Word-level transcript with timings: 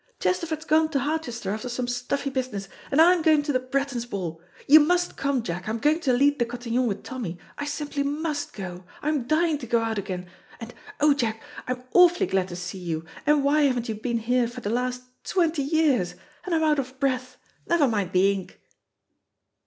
"Chesterford's 0.19 0.65
gone 0.65 0.89
to 0.89 0.99
Harchester 1.01 1.51
after 1.51 1.69
some 1.69 1.87
stuffy 1.87 2.31
business, 2.31 2.67
and 2.89 2.99
I'm 2.99 3.21
going 3.21 3.43
to 3.43 3.53
the 3.53 3.59
Brettons' 3.59 4.07
ball, 4.09 4.41
you 4.67 4.79
must 4.79 5.15
come, 5.15 5.43
Jack, 5.43 5.69
I'm 5.69 5.77
going 5.77 5.99
to 5.99 6.11
lead 6.11 6.39
the 6.39 6.45
cotillion 6.47 6.87
with 6.87 7.03
Tommy, 7.03 7.37
I 7.59 7.65
simply 7.65 8.01
must 8.01 8.51
go, 8.53 8.83
I'm 9.03 9.27
dying 9.27 9.59
to 9.59 9.67
go 9.67 9.79
out 9.79 9.99
again; 9.99 10.27
and, 10.59 10.73
oh, 11.01 11.13
Jack, 11.13 11.43
I'm 11.67 11.83
awfully 11.93 12.25
glad 12.25 12.47
to 12.47 12.55
see 12.55 12.79
you, 12.79 13.05
and 13.27 13.43
why 13.43 13.61
haven't 13.61 13.89
you 13.89 13.93
been 13.93 14.17
here 14.17 14.47
for 14.47 14.61
the 14.61 14.71
last 14.71 15.03
twenty 15.23 15.61
years, 15.61 16.15
and 16.45 16.55
I'm 16.55 16.63
out 16.63 16.79
of 16.79 16.99
breath, 16.99 17.37
never 17.67 17.87
mind 17.87 18.11
the 18.11 18.31
ink." 18.31 18.59